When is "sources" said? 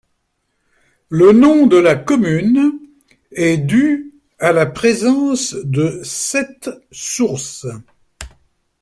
6.91-7.67